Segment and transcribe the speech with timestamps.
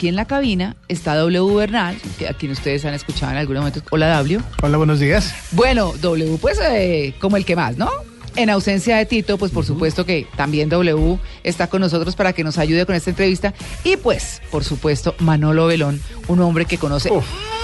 [0.00, 3.56] aquí en la cabina está W Bernal, que a quien ustedes han escuchado en algún
[3.58, 3.82] momento.
[3.90, 4.40] Hola W.
[4.62, 5.34] Hola, buenos días.
[5.50, 7.90] Bueno, W, pues eh, como el que más, ¿no?
[8.34, 12.42] En ausencia de Tito, pues por supuesto que también W está con nosotros para que
[12.42, 13.52] nos ayude con esta entrevista.
[13.84, 17.10] Y pues, por supuesto, Manolo Belón, un hombre que conoce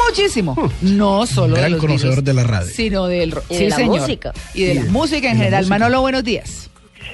[0.07, 2.71] muchísimo, no solo de gran los conocedor Beatles, de la radio.
[2.71, 4.01] sino del de la señor.
[4.01, 4.35] música.
[4.53, 5.61] Y de la música en de general.
[5.63, 5.75] música.
[5.79, 6.69] Manolo, buenos días.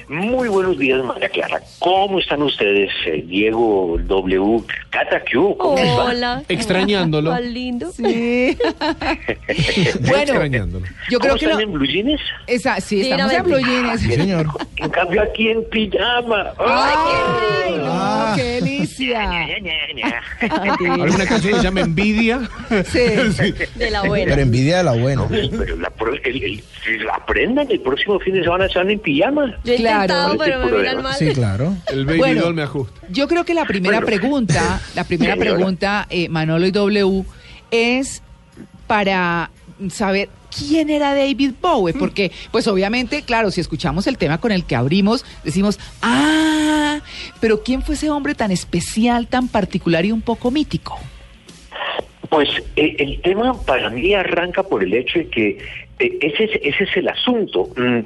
[0.09, 1.61] Muy buenos días, María Clara.
[1.79, 2.89] ¿Cómo están ustedes?
[3.05, 4.63] Eh, Diego W.
[4.89, 5.57] Cata, ¿qué hubo?
[5.57, 5.81] ¿Cómo?
[5.95, 6.43] Hola.
[6.49, 7.29] Extrañándolo.
[7.31, 7.91] Cuán lindo.
[7.91, 8.57] Sí.
[10.01, 10.85] bueno, Extrañándolo.
[11.09, 12.21] yo creo ¿Cómo que están lo- en Blue Jeans?
[12.47, 13.43] esa, sí, estamos en.
[13.43, 14.01] Blue Jeans.
[14.01, 14.47] Sí, señor.
[14.77, 16.51] En cambio, aquí en pijama.
[16.59, 17.83] ¡Ay, no!
[17.85, 18.33] Ah.
[18.35, 19.21] ¡Qué delicia!
[20.41, 22.41] ¿Alguna canción que se llama Envidia?
[22.85, 22.99] Sí.
[23.75, 24.25] De la buena.
[24.31, 25.27] Pero envidia de la buena.
[25.29, 26.63] Pero la, pro- el, el-
[27.05, 29.55] la aprendan, el próximo fin de semana están en pijama.
[29.63, 29.92] Claro.
[30.37, 31.15] Pero me miran mal.
[31.15, 31.75] Sí, claro.
[31.87, 32.41] El Baby Bueno.
[32.41, 33.01] Doll me ajusta.
[33.09, 34.05] Yo creo que la primera Bueno.
[34.07, 37.23] pregunta, la primera pregunta, eh, Manolo y W,
[37.71, 38.21] es
[38.87, 39.49] para
[39.89, 44.65] saber quién era David Bowie, porque pues obviamente, claro, si escuchamos el tema con el
[44.65, 46.99] que abrimos, decimos, ah,
[47.39, 50.99] pero ¿quién fue ese hombre tan especial, tan particular y un poco mítico?
[52.29, 55.57] Pues eh, el tema para mí arranca por el hecho de que
[55.99, 57.69] eh, ese, es, ese es el asunto.
[57.75, 57.99] Mm,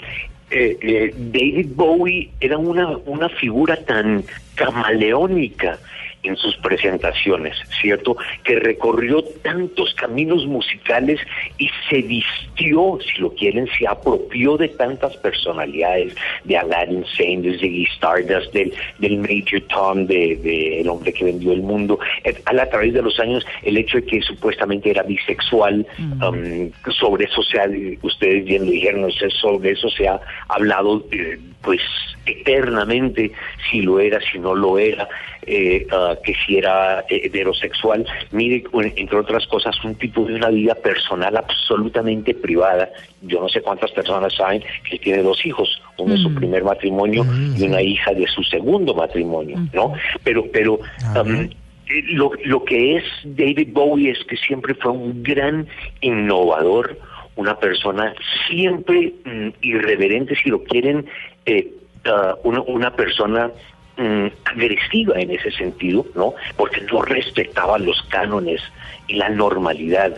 [0.49, 4.23] eh, eh, David Bowie era una, una figura tan
[4.55, 5.79] camaleónica
[6.23, 8.17] en sus presentaciones, ¿cierto?
[8.43, 11.19] Que recorrió tantos caminos musicales
[11.57, 17.57] y se vistió, si lo quieren, se apropió de tantas personalidades, de Aladdin Sane, de
[17.57, 21.99] Ziggy Stardust, del, del Major Tom, de, de El hombre que vendió el mundo.
[22.45, 27.41] A, través de los años, el hecho de que supuestamente era bisexual, um, sobre eso
[27.43, 27.67] se ha,
[28.01, 31.81] ustedes bien lo dijeron, sobre eso se ha hablado, eh, pues,
[32.27, 33.31] eternamente,
[33.69, 35.07] si lo era, si no lo era,
[35.45, 38.05] eh, ah, que si era eh, heterosexual.
[38.31, 38.63] Mire,
[38.95, 42.89] entre otras cosas, un tipo de una vida personal absolutamente privada.
[43.21, 47.25] Yo no sé cuántas personas saben que tiene dos hijos, uno de su primer matrimonio
[47.57, 49.93] y una hija de su segundo matrimonio, ¿no?
[50.23, 50.79] Pero, pero,
[51.19, 51.49] um,
[51.89, 55.67] eh, lo, lo que es David Bowie es que siempre fue un gran
[56.01, 56.97] innovador,
[57.37, 58.13] una persona
[58.49, 61.05] siempre mm, irreverente, si lo quieren,
[61.45, 61.71] eh,
[62.07, 63.51] ah, una, una persona
[63.97, 66.33] mm, agresiva en ese sentido, ¿no?
[66.55, 68.61] Porque no respetaba los cánones
[69.07, 70.13] y la normalidad.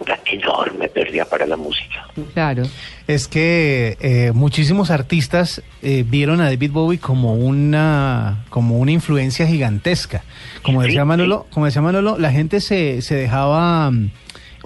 [0.00, 2.08] Una enorme pérdida para la música.
[2.34, 2.64] Claro.
[3.06, 9.46] Es que eh, muchísimos artistas eh, vieron a David Bowie como una como una influencia
[9.46, 10.24] gigantesca.
[10.62, 11.06] Como decía sí.
[11.06, 14.10] Manolo, como decía Manolo, la gente se, se dejaba mm,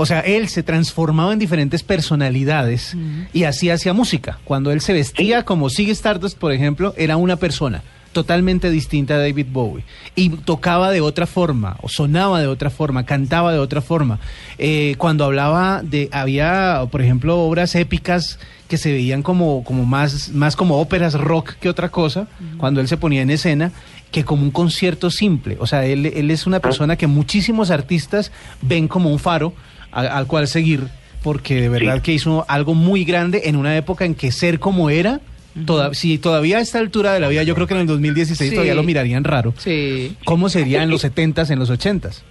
[0.00, 2.97] o sea, él se transformaba en diferentes personalidades
[3.32, 4.38] y así hacía música.
[4.44, 7.82] Cuando él se vestía como Sigue Stardust, por ejemplo, era una persona
[8.12, 9.84] totalmente distinta a David Bowie.
[10.14, 14.20] Y tocaba de otra forma o sonaba de otra forma cantaba de otra forma.
[14.56, 18.38] Eh, cuando hablaba de había por ejemplo obras épicas
[18.69, 22.87] que se veían como como más más como óperas rock que otra cosa cuando él
[22.87, 23.72] se ponía en escena
[24.12, 25.56] que como un concierto simple.
[25.60, 28.31] O sea él, él es una persona que muchísimos artistas
[28.62, 29.54] ven como un faro
[29.93, 30.84] a- al cual seguir
[31.22, 32.03] porque de verdad Sí.
[32.03, 35.21] que hizo algo muy grande en una época en que ser como era
[35.66, 38.50] Toda- si todavía a esta altura de la vida, yo creo que en el 2016
[38.50, 38.54] Sí.
[38.54, 39.54] todavía lo mirarían raro.
[39.59, 40.15] Sí.
[40.25, 42.22] ¿Cómo sería en los 70s, en los 80s?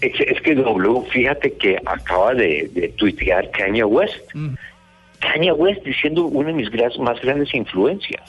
[0.00, 4.14] Es, es que W, fíjate que acaba de, de tuitear Kanye West.
[4.32, 4.54] Mm.
[5.18, 8.22] Kanye West diciendo una de mis más grandes influencias.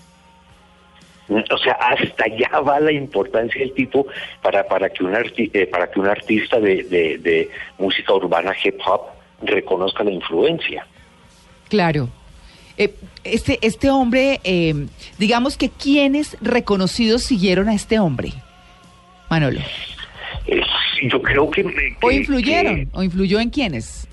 [1.32, 4.06] O sea, hasta allá va la importancia del tipo
[4.42, 7.50] para, para, que, un arti- eh, para que un artista de, de- de
[7.80, 9.02] música urbana hip hop
[9.42, 10.86] reconozca la influencia.
[11.70, 12.10] Claro.
[12.78, 12.94] Eh,
[13.24, 14.88] este, este hombre, eh,
[15.18, 18.34] digamos que quienes reconocidos siguieron a este hombre,
[19.30, 19.62] Manolo.
[21.04, 21.96] Yo creo que...
[22.02, 24.08] O influyeron, que- o influyó en quienes.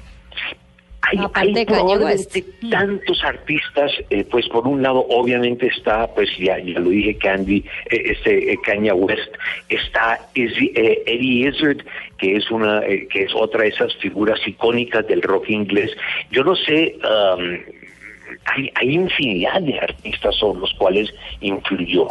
[1.10, 2.70] Hay, Aparte hay de Kanye probablemente West.
[2.70, 7.64] tantos artistas, eh, pues por un lado obviamente está, pues ya, ya lo dije, Candy,
[7.90, 9.30] eh, este eh, Kanye West,
[9.68, 11.78] está Izzy- eh, Eddie Izzard,
[12.18, 15.90] que es una, eh, que es otra de esas figuras icónicas del rock inglés.
[16.30, 17.58] Yo no sé, um,
[18.44, 22.08] hay, hay infinidad de artistas sobre los cuales influyó.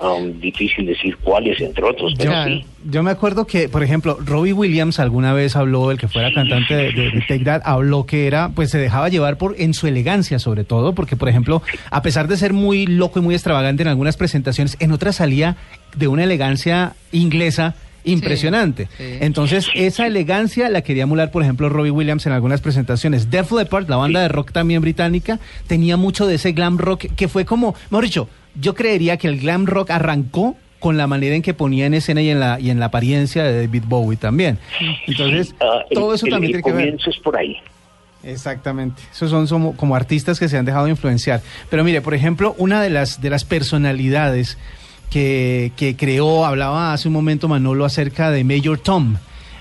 [0.00, 2.64] Um, difícil decir cuáles, entre otros, pero sí.
[2.88, 6.72] Yo me acuerdo que, por ejemplo, Robbie Williams alguna vez habló, el que fuera cantante
[6.76, 9.88] de, de- de Take That, habló que era, pues se dejaba llevar por en su
[9.88, 13.82] elegancia sobre todo, porque por ejemplo, a pesar de ser muy loco y muy extravagante
[13.82, 15.56] en algunas presentaciones, en otras salía
[15.96, 17.74] de una elegancia inglesa
[18.04, 18.86] impresionante.
[18.96, 19.18] Sí, sí.
[19.20, 23.30] Entonces, esa elegancia la quería emular, por ejemplo, Robbie Williams en algunas presentaciones.
[23.30, 27.28] Def Leppard, la banda de rock también británica, tenía mucho de ese glam rock que
[27.28, 31.42] fue como, mejor dicho, yo creería que el glam rock arrancó con la manera en
[31.42, 34.58] que ponía en escena y en la, y en la apariencia de David Bowie también.
[35.06, 36.84] Entonces, Ah, todo eso también el tiene que ver.
[36.90, 37.56] comienzo es por ahí.
[38.22, 39.02] Exactamente.
[39.12, 41.40] Esos son, son como artistas que se han dejado influenciar.
[41.70, 44.58] Pero mire, por ejemplo, una de las, de las personalidades
[45.10, 49.16] que, que creó, hablaba hace un momento Manolo acerca de Mayor Tom.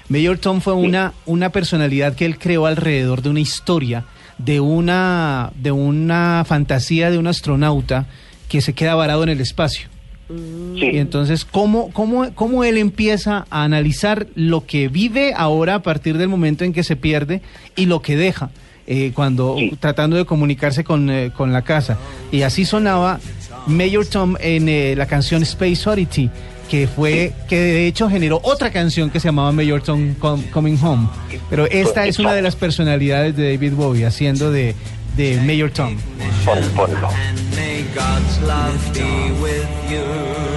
[0.09, 4.05] Mayor Tom fue una, una personalidad que él creó alrededor de una historia,
[4.37, 8.05] de una, de una fantasía de un astronauta
[8.49, 9.87] que se queda varado en el espacio.
[10.29, 10.89] Sí.
[10.93, 16.17] Y entonces, ¿cómo, cómo, ¿cómo él empieza a analizar lo que vive ahora a partir
[16.17, 17.41] del momento en que se pierde
[17.77, 18.49] y lo que deja
[18.87, 19.73] eh, cuando Sí.
[19.79, 21.97] tratando de comunicarse con, eh, con la casa?
[22.31, 23.19] Y así sonaba
[23.67, 26.29] Mayor Tom en eh, la canción Space Oddity,
[26.69, 30.77] que fue que de hecho generó otra canción que se llamaba Mayor Tom Com- Coming
[30.83, 31.07] Home.
[31.49, 34.75] Pero esta es una de las personalidades de David Bowie haciendo de,
[35.15, 35.95] de Mayor Tom.
[36.43, 37.07] Pon- ponlo.
[37.97, 40.56] God's love be with you.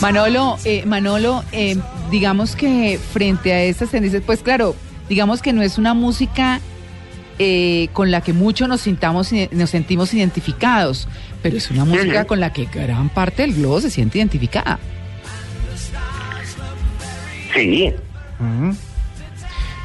[0.00, 1.76] Manolo, eh, Manolo, eh,
[2.10, 4.76] digamos que frente a estas tendencias, pues claro,
[5.08, 6.60] digamos que no es una música
[7.40, 11.08] eh, con la que muchos nos sintamos, nos sentimos identificados,
[11.42, 14.78] pero es una música con la que gran parte del globo se siente identificada.
[17.54, 17.92] Sí.
[18.38, 18.76] Ujú.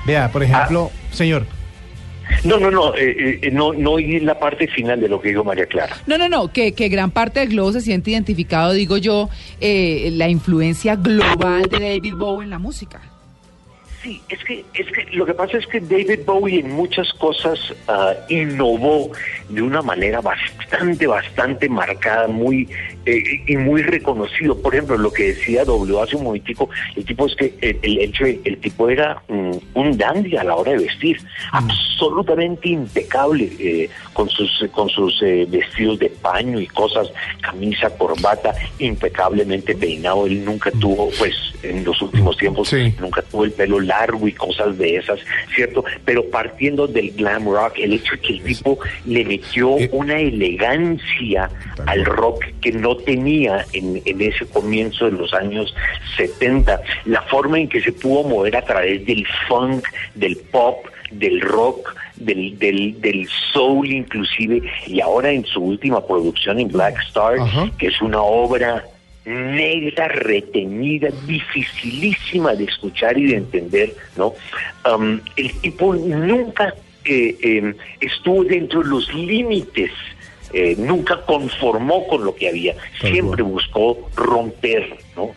[0.05, 1.47] Vea, por ejemplo, señor.
[2.43, 5.43] No, no, no, eh, eh, no, no oí la parte final de lo que dijo
[5.43, 5.95] María Clara.
[6.07, 9.29] No, no, no, que, que gran parte del globo se siente identificado, digo yo,
[9.61, 13.01] eh, la influencia global de David Bowie en la música.
[14.03, 17.57] Sí, es que, es que lo que pasa es que David Bowie en muchas cosas
[17.87, 19.09] ah, innovó
[19.47, 22.67] de una manera bastante, bastante marcada, muy
[23.05, 24.61] eh, y muy reconocido.
[24.61, 27.97] Por ejemplo, lo que decía W hace un momentico, el tipo es que el, el
[27.99, 31.21] hecho, de- el tipo era mm, un dandy a la hora de vestir,
[31.53, 37.07] absolutamente impecable eh, con sus con sus eh, vestidos de paño y cosas,
[37.41, 40.25] camisa, corbata, impecablemente peinado.
[40.25, 42.93] Él nunca tuvo, pues, en los últimos tiempos, Sí.
[42.99, 45.19] nunca tuvo el pelo largo y cosas de esas,
[45.55, 45.83] ¿cierto?
[46.05, 49.89] Pero partiendo del glam rock, el hecho de que el tipo le metió Eh.
[49.93, 51.49] una elegancia
[51.87, 55.73] al rock que no tenía en, en ese comienzo de los años
[56.17, 61.41] 70, la forma en que se pudo mover a través del funk, del pop, del
[61.41, 67.37] rock, del, del, del soul inclusive, y ahora en su última producción en Black Star,
[67.39, 67.69] Ajá.
[67.77, 68.83] que es una obra
[69.25, 74.33] negra, retenida, dificilísima de escuchar y de entender, ¿no?
[74.91, 76.73] Um, el tipo nunca
[77.05, 79.91] eh, eh, estuvo dentro de los límites,
[80.53, 85.31] eh, nunca conformó con lo que había, siempre buscó romper, ¿no?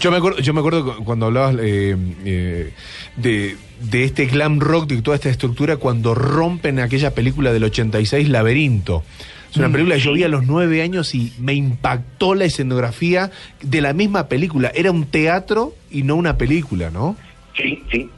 [0.00, 2.70] Yo me acuerdo, yo me acuerdo cu- cuando hablabas eh, eh,
[3.16, 8.28] de, de este glam rock, de toda esta estructura, cuando rompen aquella película del 86,
[8.28, 9.04] Laberinto.
[9.50, 13.30] Es una película que yo vi a los nueve años y me impactó la escenografía
[13.62, 14.70] de la misma película.
[14.74, 17.16] Era un teatro y no una película, ¿no?
[17.56, 18.10] Sí, sí.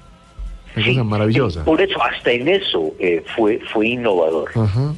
[0.76, 0.90] Una sí.
[0.92, 1.64] cosa maravillosa.
[1.64, 4.50] Por eso, hasta en eso eh, fue, fue innovador.
[4.54, 4.94] Ajá.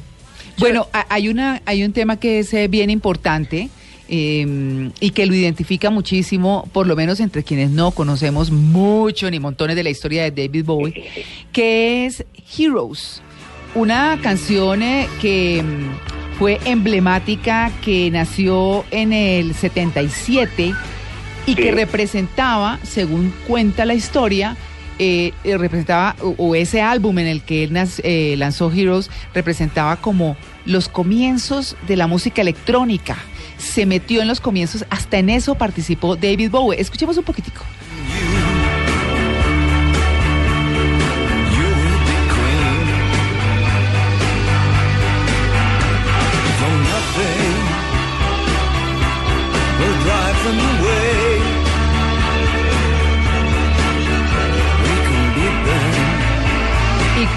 [0.57, 3.69] Bueno, ha- hay una, hay un tema que es eh, bien importante
[4.09, 9.39] eh, y que lo identifica muchísimo, por lo menos entre quienes no conocemos mucho ni
[9.39, 11.05] montones de la historia de David Bowie,
[11.51, 12.23] que es
[12.57, 13.21] Heroes,
[13.75, 20.73] una canción eh, que mm, fue emblemática, que nació en el 77
[21.45, 24.57] y que representaba, según cuenta la historia,
[24.99, 29.09] eh, eh, representaba, o, o ese álbum en el que él nas- eh, lanzó Heroes,
[29.33, 30.35] representaba como
[30.65, 33.15] los comienzos de la música electrónica.
[33.57, 36.77] Se metió en los comienzos, hasta en eso participó David Bowie.
[36.81, 37.63] Escuchemos un poquitico.
[50.45, 51.63] Away.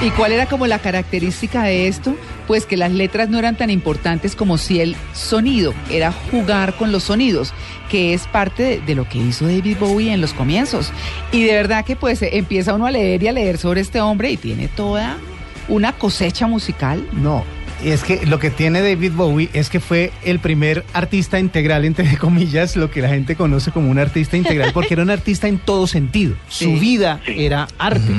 [0.03, 2.17] ¿Y, y cuál era como la característica de esto?
[2.47, 6.93] Pues que las letras no eran tan importantes como si el sonido, era jugar con
[6.93, 7.53] los sonidos,
[7.91, 10.93] que es parte de, de lo que hizo David Bowie en los comienzos.
[11.33, 14.31] Y de verdad que pues empieza uno a leer y a leer sobre este hombre
[14.31, 15.19] y tiene toda,
[15.69, 17.07] una cosecha musical.
[17.13, 17.45] No,
[17.85, 22.17] es que lo que tiene David Bowie es que fue el primer artista integral, entre
[22.19, 25.59] comillas, lo que la gente conoce como un artista integral, porque era un artista en
[25.59, 26.35] todo sentido.
[26.49, 27.35] Su vida Sí.
[27.45, 28.13] era arte,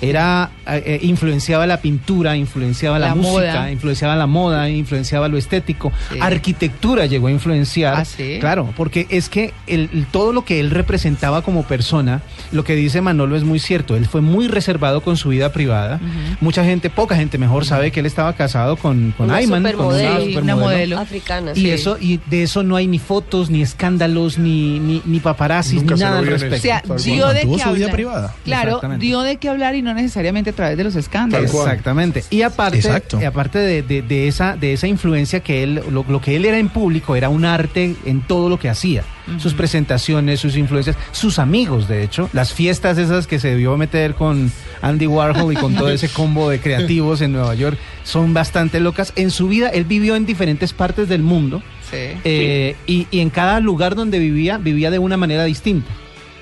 [0.00, 3.70] era eh, eh, influenciaba la pintura, influenciaba la, La música, moda.
[3.72, 6.18] influenciaba la moda, influenciaba lo estético, Sí.
[6.20, 7.94] arquitectura llegó a influenciar.
[7.96, 8.36] Ah, ¿sí?
[8.40, 12.22] Claro, porque es que el, el- todo lo que él representaba como persona,
[12.52, 13.96] lo que dice Manolo es muy cierto.
[13.96, 16.00] Él fue muy reservado con su vida privada.
[16.40, 19.86] Mucha gente, poca gente mejor sabe que él estaba casado con, con Una Ayman, con
[19.86, 20.40] una Sí, supermodelo.
[20.42, 20.98] una modelo.
[20.98, 21.52] Africana.
[21.54, 21.70] Y Sí.
[21.70, 25.94] eso, y de eso no hay ni fotos, ni escándalos, ni, ni, ni paparazzis, Nunca
[25.94, 26.94] ni se nada lo al vio en respecto.
[26.94, 27.90] O sea, dio de Mantuvo qué su vida hablar.
[27.92, 28.34] privada.
[28.44, 29.06] Claro, Exactamente.
[29.06, 31.50] dio de qué hablar y no necesariamente a través de los escándalos.
[31.50, 31.68] Tal cual.
[31.70, 32.24] Exactamente.
[32.30, 33.20] Y aparte, Exacto.
[33.20, 36.44] y aparte de, de- de esa, de esa influencia que él, lo, lo que él
[36.44, 39.02] era en público era un arte en todo lo que hacía.
[39.38, 44.14] Sus presentaciones, sus influencias, sus amigos, de hecho, las fiestas esas que se debió meter
[44.14, 44.50] con
[44.82, 49.12] Andy Warhol y con todo ese combo de creativos en Nueva York son bastante locas.
[49.16, 51.96] En su vida, él vivió en diferentes partes del mundo Sí.
[52.24, 55.88] eh, y, y en cada lugar donde vivía, vivía de una manera distinta.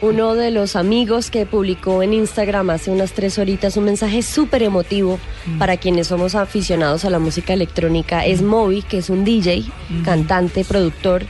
[0.02, 4.62] Uno de los amigos que publicó en Instagram hace unas tres horitas un mensaje súper
[4.62, 5.18] emotivo
[5.58, 9.64] para quienes somos aficionados a la música electrónica es Moby, que es un DJ,
[10.04, 11.24] cantante, productor,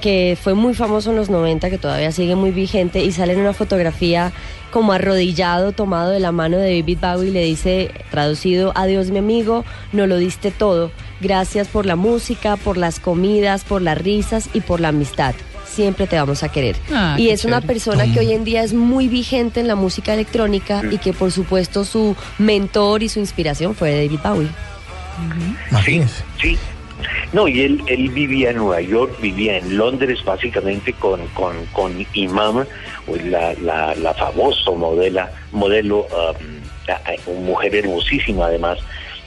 [0.00, 3.40] que fue muy famoso en los 90, que todavía sigue muy vigente y sale en
[3.40, 4.32] una fotografía
[4.70, 9.18] como arrodillado, tomado de la mano de David Bowie y le dice, traducido, adiós mi
[9.18, 10.90] amigo, no lo diste todo.
[11.20, 15.34] Gracias por la música, por las comidas, por las risas y por la amistad.
[15.66, 16.76] Siempre te vamos a querer.
[16.92, 17.74] Ah, y es una chévere.
[17.74, 21.30] persona que hoy en día es muy vigente en la música electrónica y que por
[21.30, 24.48] supuesto su mentor y su inspiración fue David Bowie.
[25.70, 26.22] Imagínense.
[26.40, 26.58] Sí.
[27.32, 32.06] No, y él, él vivía en Nueva York, vivía en Londres básicamente con, con, con
[32.14, 32.64] Imam,
[33.06, 38.78] o la, la, la famosa modela, modelo, um, mujer hermosísima además,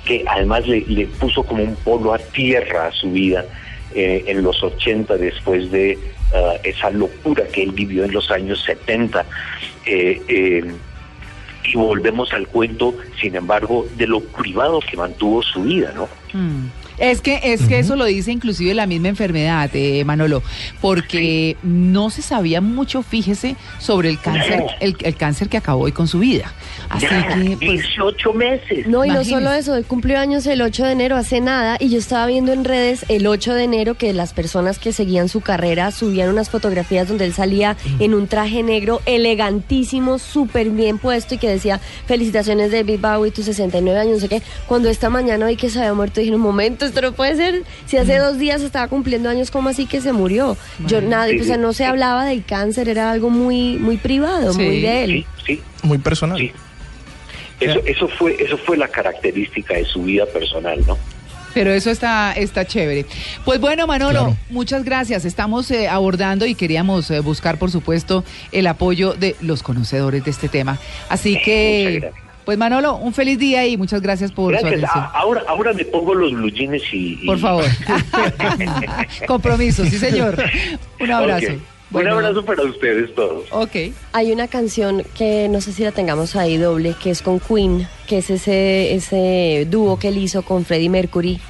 [0.06, 3.46] que además le, le puso como un polo a tierra a su vida
[3.94, 5.98] eh, en los 80 después de
[6.34, 9.26] uh, esa locura que él vivió en los años 70.
[9.86, 10.72] Eh, eh,
[11.64, 16.08] y volvemos al cuento, sin embargo, de lo privado que mantuvo su vida, ¿no?
[16.34, 16.70] Mm.
[17.02, 20.44] Es que, es que eso lo dice inclusive la misma enfermedad, eh, Manolo,
[20.80, 24.68] porque no se sabía mucho, fíjese, sobre el cáncer, No.
[24.80, 26.54] el, el cáncer que acabó hoy con su vida.
[26.90, 28.88] Así Ya, que, pues, 18 meses.
[28.88, 31.90] No, y no solo eso, él cumplió años el 8 de enero, hace nada, y
[31.90, 35.42] yo estaba viendo en redes el 8 de enero que las personas que seguían su
[35.42, 41.36] carrera subían unas fotografías donde él salía en un traje negro elegantísimo, súper bien puesto
[41.36, 44.42] y que decía, felicitaciones David Bowie, tus 69 años, no sé qué.
[44.68, 47.64] Cuando esta mañana vi que se había muerto, dije, un momento, esto no puede ser.
[47.86, 50.56] Si hace dos días estaba cumpliendo años, ¿cómo así que se murió?
[50.86, 54.54] Yo, nadie, Sí, o sea, no se hablaba del cáncer, era algo muy, muy privado,
[54.54, 55.26] Sí, muy de él.
[55.46, 56.38] Sí, sí, Muy personal.
[56.38, 56.52] sí.
[57.60, 60.98] Eso, eso fue, eso fue la característica de su vida personal, ¿no?
[61.54, 63.06] pero eso está, está chévere.
[63.44, 64.38] Pues bueno, Manolo, Claro.
[64.50, 65.26] muchas gracias.
[65.26, 70.32] Estamos eh, abordando y queríamos eh, buscar, por supuesto, el apoyo de los conocedores de
[70.32, 70.80] este tema.
[71.10, 72.24] Así Muchas que, gracias.
[72.46, 74.90] Pues Manolo, un feliz día y muchas gracias por su atención.
[75.14, 77.20] Ahora, ahora me pongo los blue jeans y...
[77.22, 77.66] y- Por favor.
[79.28, 80.38] Compromiso, sí, señor.
[81.00, 81.54] Un abrazo.
[81.92, 83.44] Bueno, Un abrazo para ustedes todos.
[83.52, 83.76] Ok.
[84.14, 87.86] Hay una canción que no sé si la tengamos ahí doble, que es con Queen,
[88.08, 91.42] que es ese, ese dúo que él hizo con Freddie Mercury,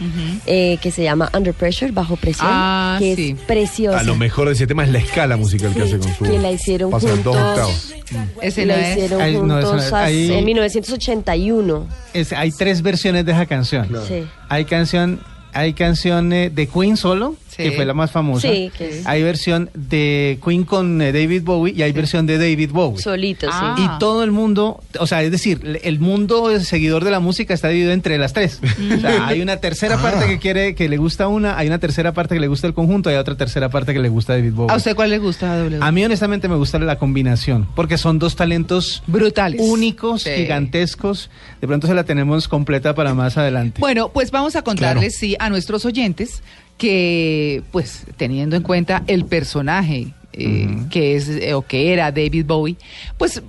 [0.48, 3.36] eh, que se llama Under Pressure, Bajo Presión, Ah, que sí.
[3.38, 4.00] es preciosa.
[4.00, 6.39] A lo mejor de ese tema es la escala musical que hace con su que
[6.39, 7.50] la hicieron Pasa en dos juntos.
[7.60, 7.93] octavos.
[8.41, 8.98] Ese la no es.
[8.98, 11.88] hicieron no, juntos esa- hace- ahí- en 1981.
[12.13, 13.88] Es- hay tres versiones de esa canción.
[14.07, 14.24] Sí.
[14.50, 15.19] Hay canción,
[15.53, 17.63] hay canción eh, de Queen solo, Sí.
[17.63, 18.48] que fue la más famosa.
[18.50, 22.70] Sí, que Hay versión de Queen con eh, David Bowie y hay versión de David
[22.72, 23.01] Bowie.
[23.01, 23.75] solito, Ah.
[23.77, 23.84] sí.
[23.84, 27.67] Y todo el mundo, o sea, es decir, el mundo seguidor de la música está
[27.67, 28.62] dividido entre las tres.
[28.63, 30.01] O sea, hay una tercera Ah.
[30.01, 32.74] parte que quiere, que le gusta una, hay una tercera parte que le gusta el
[32.74, 34.74] conjunto, hay otra tercera parte que le gusta David Bowie.
[34.74, 35.79] ¿A usted cuál le gusta, W?
[35.81, 39.60] A mí honestamente me gusta la combinación, porque son dos talentos Brutales.
[39.62, 40.29] únicos, Sí.
[40.36, 41.29] gigantescos.
[41.60, 43.79] De pronto se la tenemos completa para más adelante.
[43.81, 46.41] Bueno, pues vamos a contarles, sí, a nuestros oyentes
[46.78, 52.46] que, pues, teniendo en cuenta el personaje eh, que es eh, o que era David
[52.46, 52.78] Bowie,
[53.18, 53.44] pues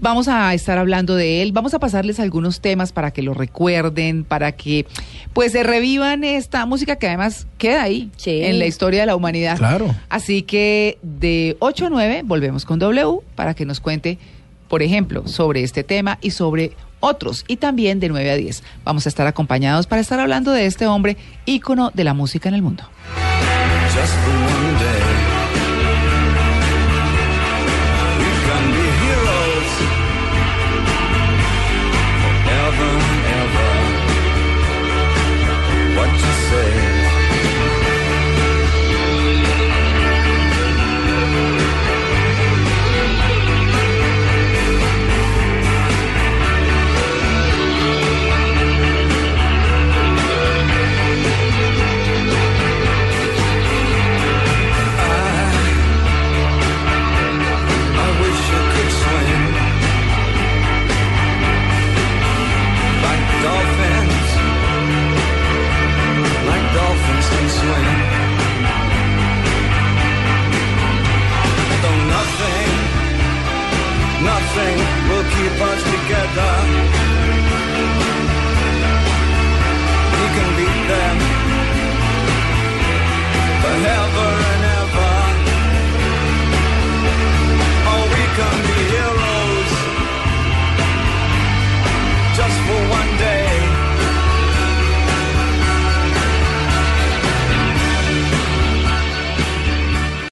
[0.00, 4.22] vamos a estar hablando de él, vamos a pasarles algunos temas para que lo recuerden,
[4.22, 4.86] para que
[5.32, 8.40] pues se revivan esta música que además queda ahí Sí.
[8.42, 9.58] en la historia de la humanidad.
[9.58, 9.92] Claro.
[10.08, 14.18] Así que de 8 a 9 volvemos con W para que nos cuente,
[14.68, 17.44] por ejemplo, sobre este tema y sobre otros.
[17.48, 20.86] Y también de 9 a 10 vamos a estar acompañados para estar hablando de este
[20.86, 22.84] hombre ícono de la música en el mundo.